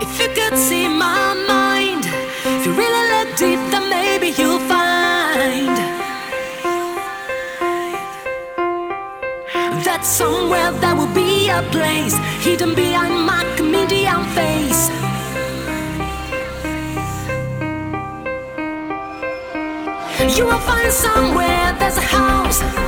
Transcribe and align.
If 0.00 0.20
you 0.20 0.28
could 0.34 0.56
see 0.58 0.88
my 0.88 1.34
mind, 1.46 2.04
if 2.56 2.66
you 2.66 2.72
really 2.72 3.04
look 3.12 3.36
deep, 3.36 3.60
then 3.70 3.88
maybe 3.90 4.28
you'll 4.40 4.58
find 4.60 5.76
that 9.84 10.04
somewhere 10.04 10.72
there 10.72 10.96
will 10.96 11.14
be 11.14 11.48
a 11.50 11.62
place 11.70 12.16
hidden 12.44 12.74
behind. 12.74 13.27
find 20.68 20.92
somewhere 20.92 21.74
there's 21.78 21.96
a 21.96 22.02
house. 22.02 22.87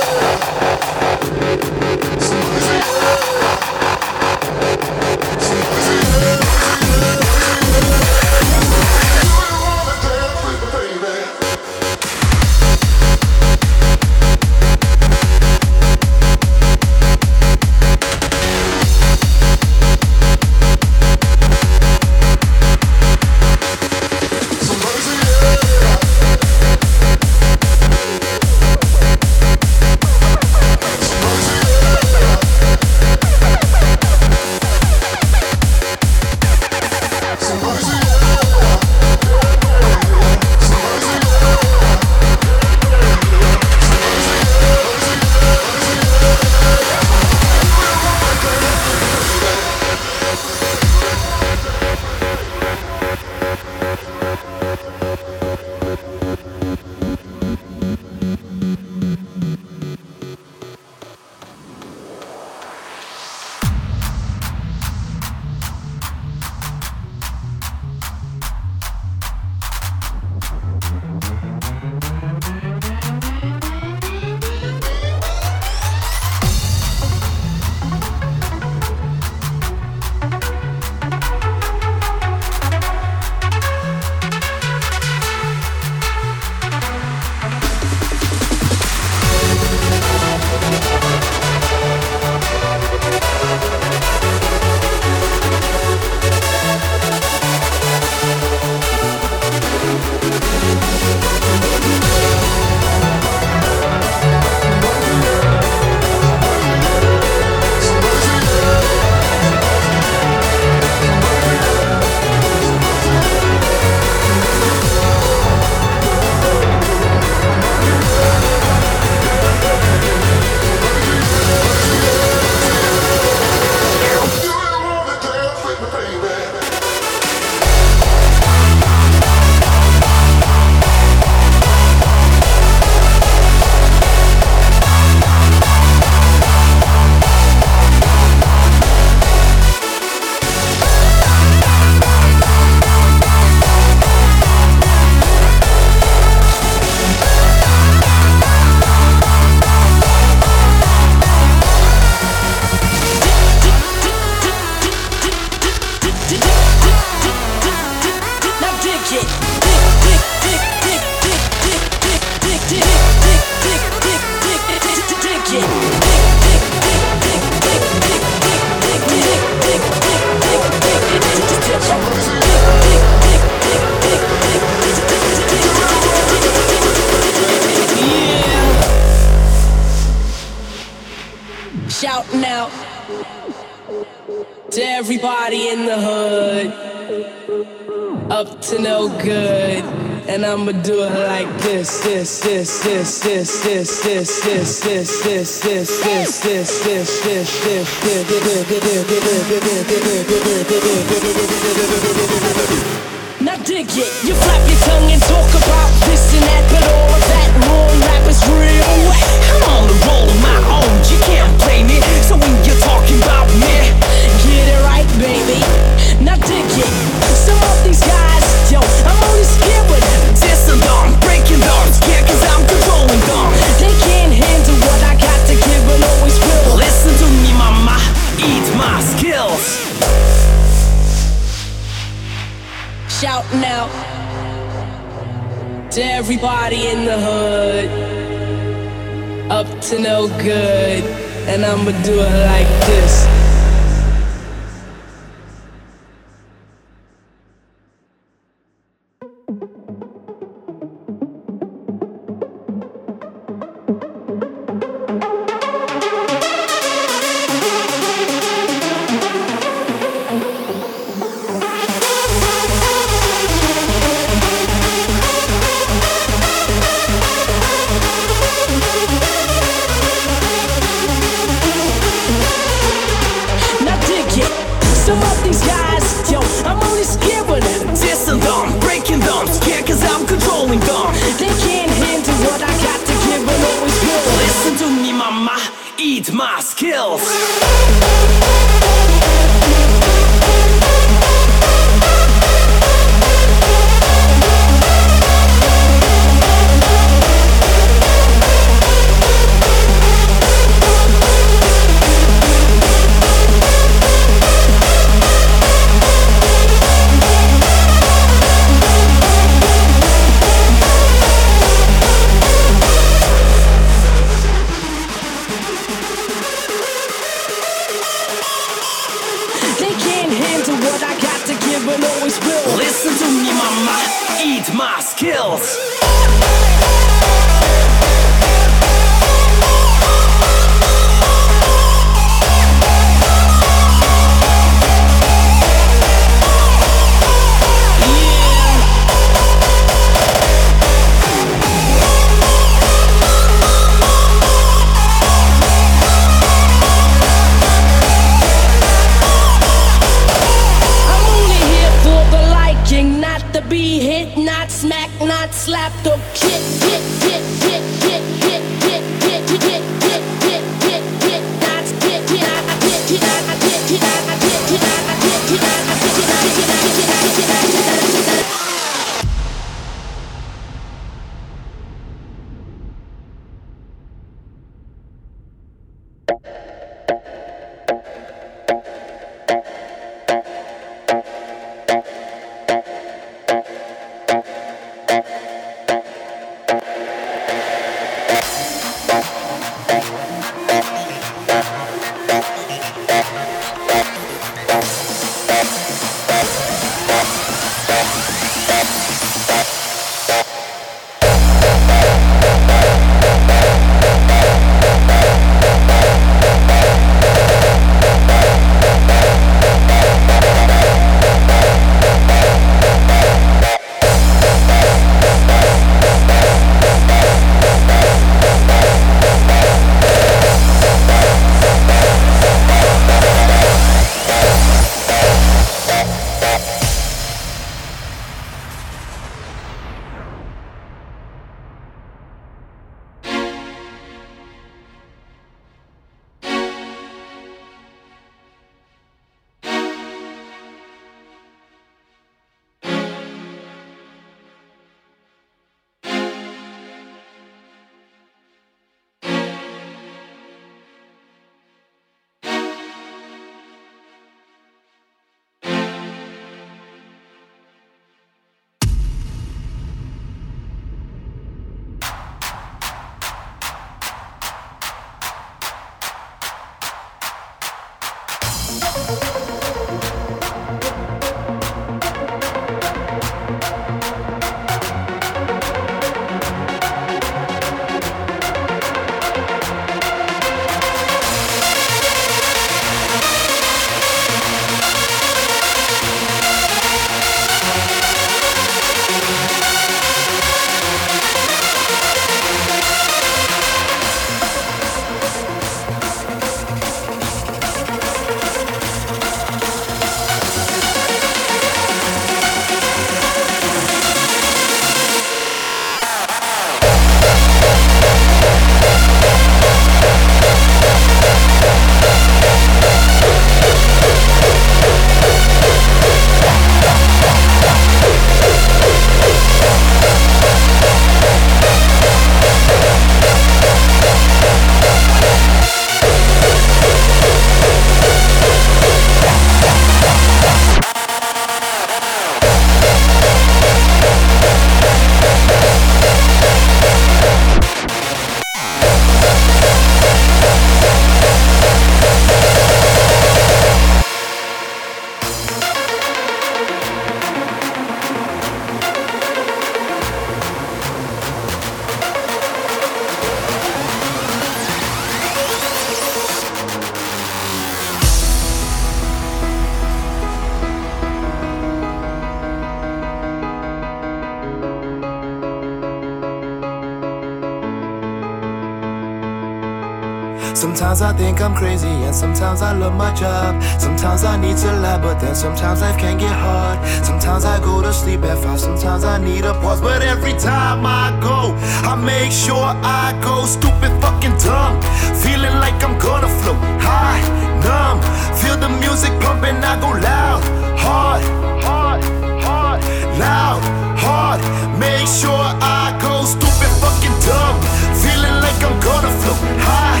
I'm 571.40 571.54
crazy, 571.54 571.88
and 571.88 572.14
sometimes 572.14 572.60
I 572.60 572.72
love 572.72 572.94
my 572.94 573.14
job. 573.14 573.62
Sometimes 573.80 574.24
I 574.24 574.36
need 574.36 574.58
to 574.58 574.72
lie, 574.80 574.98
but 575.00 575.20
then 575.20 575.34
sometimes 575.34 575.80
life 575.80 575.98
can 575.98 576.18
get 576.18 576.32
hard. 576.32 576.78
Sometimes 577.02 577.46
I 577.46 577.58
go 577.60 577.80
to 577.80 577.92
sleep 577.94 578.22
at 578.24 578.36
five, 578.42 578.60
sometimes 578.60 579.04
I 579.04 579.16
need 579.16 579.46
a 579.46 579.54
pause. 579.54 579.80
But 579.80 580.02
every 580.02 580.34
time 580.34 580.84
I 580.84 581.16
go, 581.22 581.54
I 581.88 581.94
make 581.96 582.30
sure 582.30 582.76
I 582.84 583.18
go 583.22 583.46
stupid 583.46 583.92
fucking 584.02 584.36
dumb. 584.36 584.82
Feeling 585.22 585.56
like 585.64 585.82
I'm 585.82 585.98
gonna 585.98 586.28
float 586.40 586.60
high, 586.76 587.20
numb. 587.64 588.00
Feel 588.36 588.56
the 588.58 588.68
music 588.84 589.12
pumping, 589.20 589.56
I 589.64 589.80
go 589.80 589.90
loud, 589.96 590.44
hard, 590.78 591.22
hard, 591.64 592.04
hard, 592.44 592.80
loud, 593.18 593.62
hard. 593.96 594.40
Make 594.78 595.08
sure 595.08 595.46
I 595.56 595.96
go 596.02 596.24
stupid 596.24 596.72
fucking 596.84 597.16
dumb. 597.24 597.56
Feeling 597.96 598.36
like 598.44 598.60
I'm 598.60 598.76
gonna 598.80 599.12
float 599.20 599.40
high, 599.64 600.00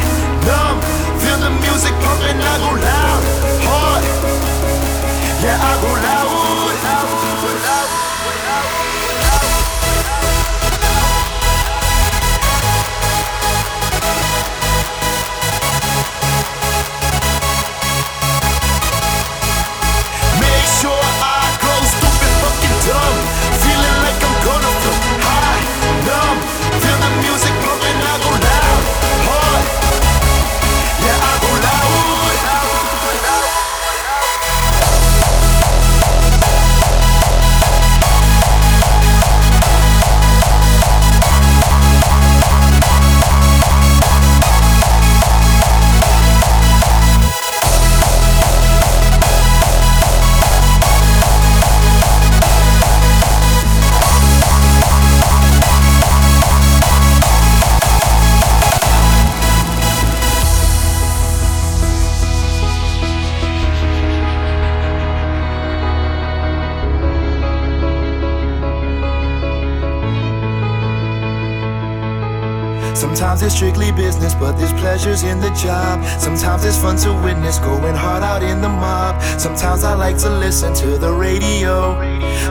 pleasures 75.00 75.22
in 75.22 75.40
the 75.40 75.48
job. 75.50 76.04
Sometimes 76.20 76.64
it's 76.64 76.76
fun 76.76 76.96
to 76.98 77.12
witness 77.24 77.58
going 77.58 77.94
hard 77.94 78.22
out 78.22 78.42
in 78.42 78.60
the 78.60 78.68
mob. 78.68 79.20
Sometimes 79.40 79.82
I 79.82 79.94
like 79.94 80.18
to 80.18 80.28
listen 80.28 80.74
to 80.74 80.98
the 80.98 81.10
radio. 81.10 81.94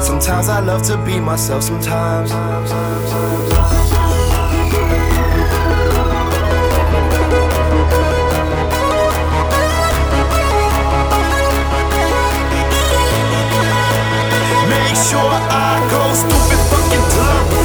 Sometimes 0.01 0.49
I 0.49 0.59
love 0.59 0.81
to 0.88 0.97
be 1.05 1.19
myself. 1.19 1.63
Sometimes. 1.63 2.31
Make 14.69 14.95
sure 15.09 15.33
I 15.51 15.88
go 15.91 16.01
stupid 16.13 16.62
fucking 16.69 17.05
dumb. 17.13 17.59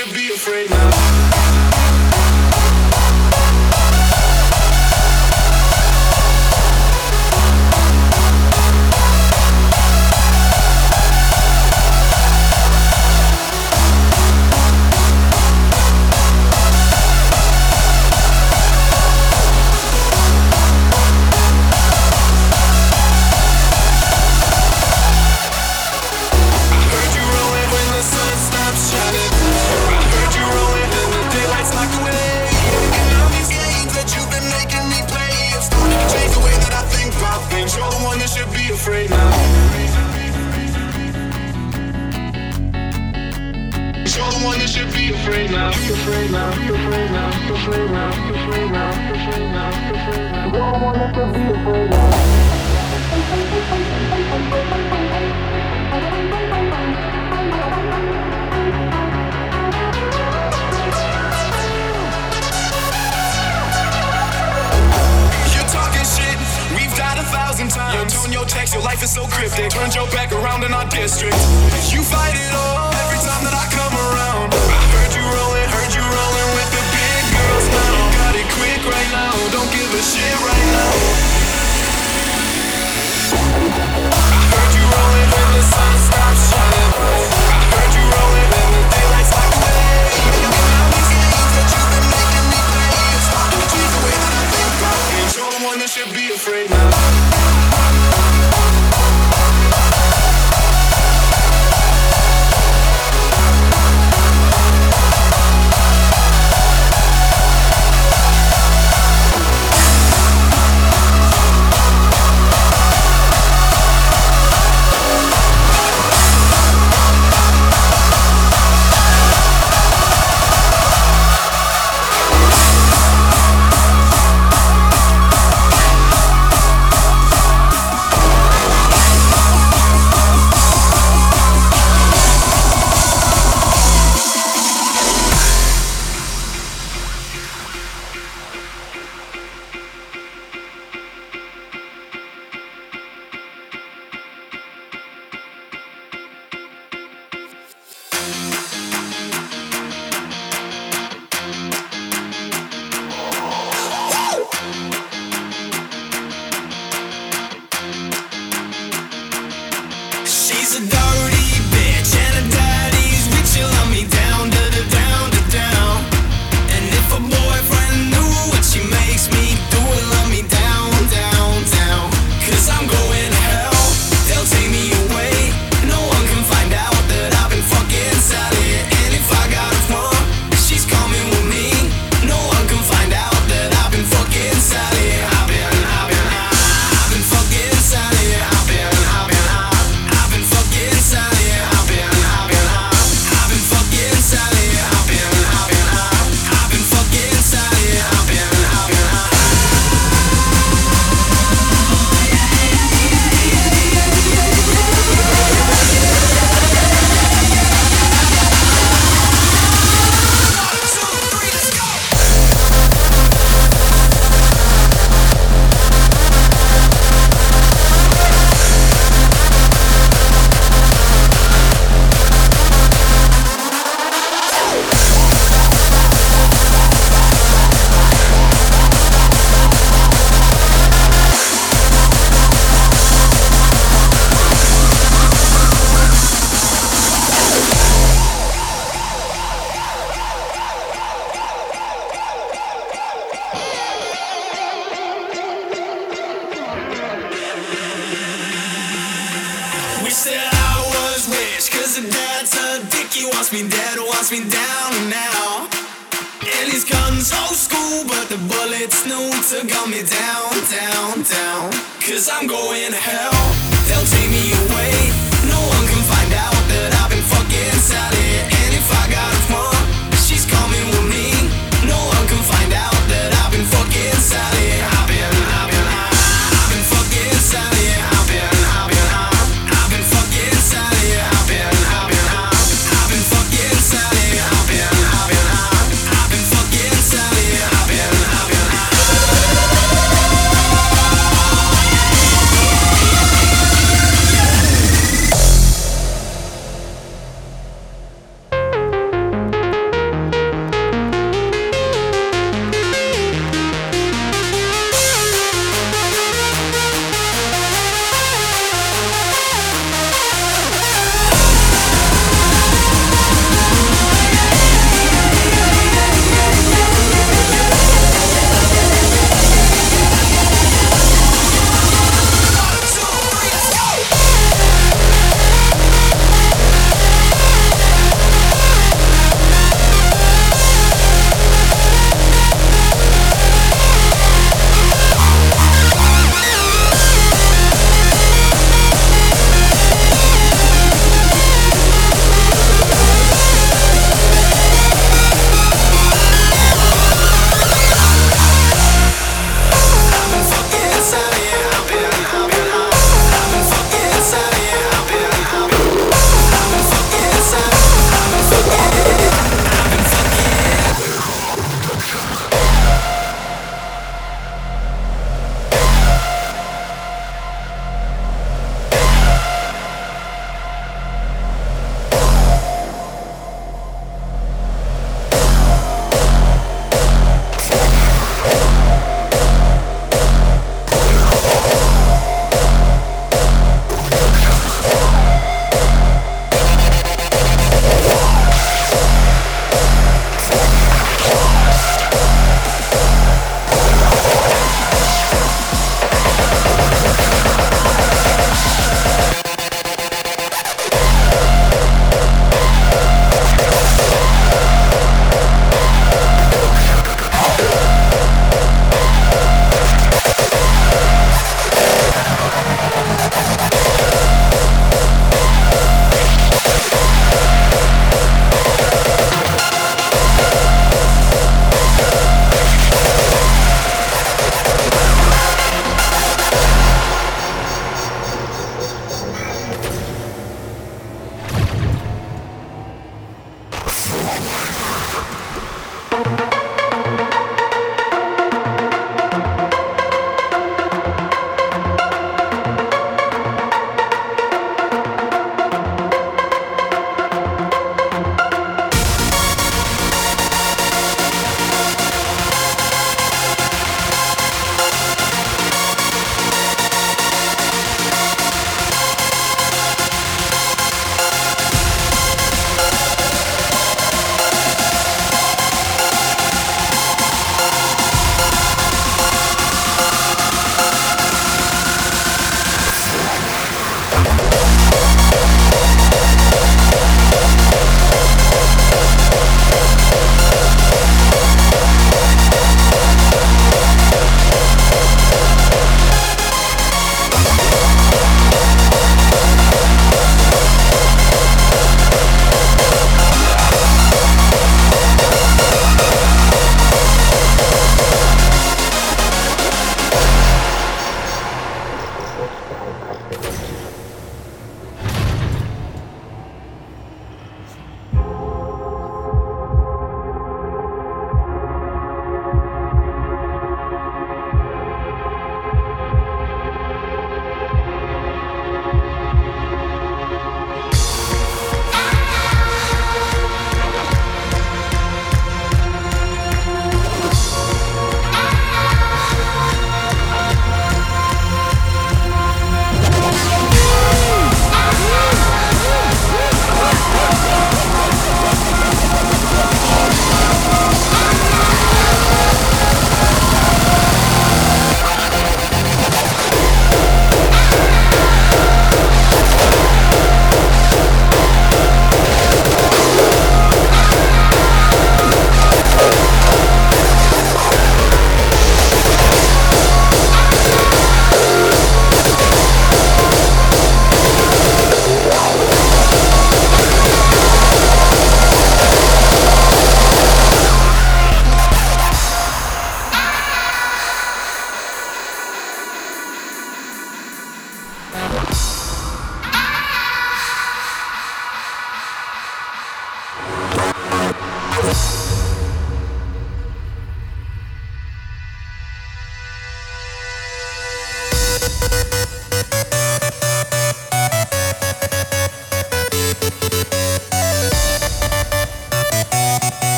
Should 0.00 0.14
be 0.14 0.28
afraid 0.32 0.70
now. 0.70 1.59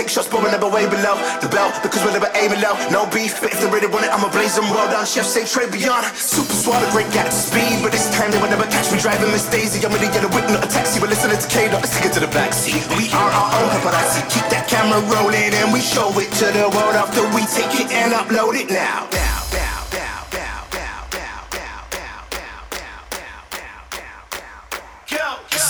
Take 0.00 0.08
shots, 0.08 0.32
but 0.32 0.40
we're 0.40 0.48
never 0.48 0.64
way 0.64 0.88
below 0.88 1.12
the 1.44 1.48
belt 1.52 1.76
because 1.84 2.00
we're 2.00 2.16
never 2.16 2.32
aiming 2.32 2.64
low. 2.64 2.72
No 2.88 3.04
beef, 3.12 3.36
but 3.36 3.52
if 3.52 3.60
they 3.60 3.68
really 3.68 3.84
want 3.92 4.08
it, 4.08 4.10
I'ma 4.16 4.32
blaze 4.32 4.56
them 4.56 4.64
well 4.72 4.88
done. 4.88 5.04
Chef 5.04 5.28
say 5.28 5.44
Trey 5.44 5.68
beyond. 5.68 6.08
Super 6.16 6.56
swallow, 6.56 6.88
great 6.88 7.12
got 7.12 7.28
speed, 7.28 7.84
but 7.84 7.92
this 7.92 8.08
time 8.16 8.32
they 8.32 8.40
will 8.40 8.48
never 8.48 8.64
catch 8.72 8.88
me 8.88 8.96
driving 8.96 9.28
Miss 9.28 9.44
Daisy. 9.52 9.76
I'm 9.84 9.92
gonna 9.92 10.08
get 10.08 10.24
a 10.24 10.32
whip, 10.32 10.48
not 10.48 10.64
a 10.64 10.68
taxi, 10.72 11.00
but 11.00 11.10
listening 11.10 11.36
to 11.36 11.48
K. 11.52 11.68
Let's 11.68 11.92
it 12.00 12.14
to 12.16 12.20
the 12.20 12.32
backseat. 12.32 12.80
We 12.96 13.12
are 13.12 13.28
our 13.28 13.48
own 13.60 13.68
paparazzi. 13.76 14.24
Keep 14.32 14.48
that 14.48 14.72
camera 14.72 15.04
rolling 15.12 15.52
and 15.52 15.68
we 15.70 15.84
show 15.84 16.08
it 16.16 16.32
to 16.40 16.48
the 16.48 16.72
world 16.72 16.96
after 16.96 17.20
we 17.36 17.44
take 17.52 17.68
it 17.84 17.92
and 17.92 18.16
upload 18.16 18.56
it 18.56 18.72
now. 18.72 19.04
now. 19.12 19.39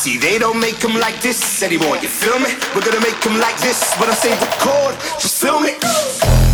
See, 0.01 0.17
they 0.17 0.39
don't 0.39 0.59
make 0.59 0.79
them 0.79 0.95
like 0.95 1.21
this 1.21 1.63
anymore, 1.63 1.99
you 1.99 2.09
feel 2.09 2.39
me? 2.39 2.49
We're 2.75 2.81
gonna 2.81 3.03
make 3.03 3.21
them 3.21 3.39
like 3.39 3.61
this. 3.61 3.95
But 3.99 4.09
I 4.09 4.15
say 4.15 4.31
record, 4.31 4.99
just 5.21 5.39
film 5.39 5.67
it. 5.67 6.50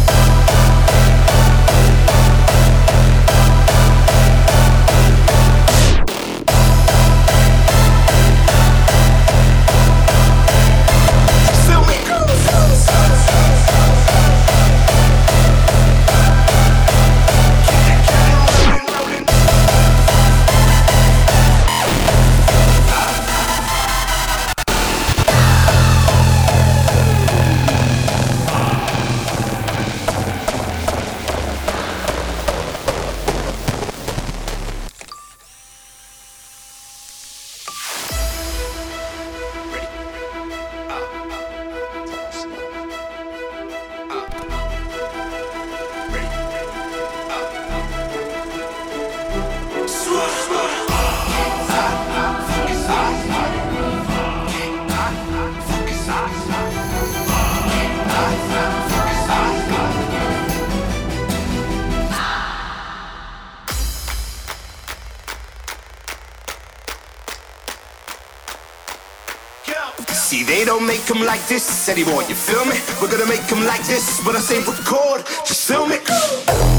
Like 71.47 71.61
this 71.61 71.88
anymore, 71.88 72.24
you 72.24 72.34
feel 72.34 72.64
me? 72.64 72.74
We're 73.01 73.09
gonna 73.09 73.27
make 73.28 73.47
them 73.47 73.64
like 73.64 73.86
this. 73.86 74.20
but 74.24 74.35
I 74.35 74.40
say 74.40 74.59
record, 74.59 75.24
just 75.47 75.68
film 75.68 75.93
it. 75.93 76.76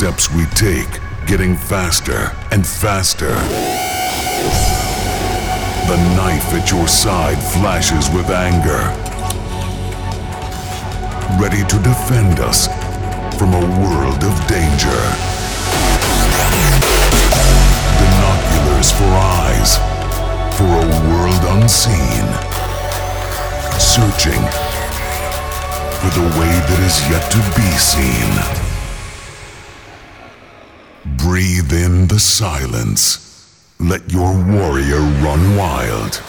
Steps 0.00 0.32
we 0.32 0.46
take 0.56 0.88
getting 1.26 1.54
faster 1.54 2.32
and 2.52 2.66
faster. 2.66 3.34
The 5.92 5.98
knife 6.16 6.54
at 6.56 6.70
your 6.70 6.88
side 6.88 7.36
flashes 7.52 8.08
with 8.08 8.30
anger, 8.30 8.80
ready 11.36 11.60
to 11.68 11.76
defend 11.84 12.40
us 12.40 12.68
from 13.36 13.52
a 13.52 13.60
world 13.76 14.24
of 14.24 14.32
danger. 14.48 15.00
Binoculars 18.00 18.90
for 18.96 19.12
eyes, 19.44 19.76
for 20.56 20.70
a 20.80 20.88
world 21.12 21.44
unseen, 21.60 22.24
searching 23.76 24.44
for 26.00 26.08
the 26.16 26.26
way 26.40 26.52
that 26.56 26.80
is 26.88 26.96
yet 27.12 27.20
to 27.36 27.40
be 27.52 27.68
seen. 27.76 28.59
Breathe 31.40 31.72
in 31.72 32.08
the 32.08 32.20
silence. 32.20 33.16
Let 33.78 34.12
your 34.12 34.34
warrior 34.34 35.00
run 35.24 35.56
wild. 35.56 36.20